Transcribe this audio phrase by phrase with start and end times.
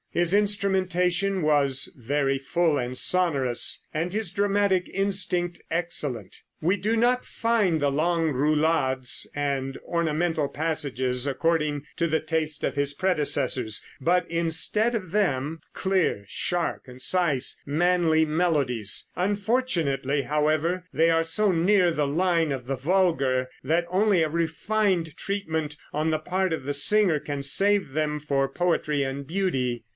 [0.09, 6.41] His instrumentation was very full and sonorous, and his dramatic instinct excellent.
[6.59, 12.75] We do not find the long roulades and ornamental passages according to the taste of
[12.75, 21.23] his predecessors, but instead of them, clear, sharp, concise, manly melodies unfortunately, however, they are
[21.23, 26.51] so near the line of the vulgar that only a refined treatment on the part
[26.51, 29.85] of the singer can save them for poetry and beauty.